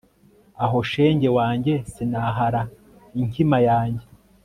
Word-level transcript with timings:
aho 0.63 0.77
shenge 0.91 1.29
wanjye 1.37 1.73
sinahara 1.91 2.61
inkima 3.21 3.57
yanjye 3.69 4.05